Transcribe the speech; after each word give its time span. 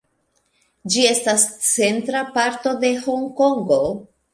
Ĝi 0.93 1.03
estas 1.11 1.45
centra 1.67 2.27
parto 2.41 2.77
de 2.87 2.95
Honkongo. 3.07 3.85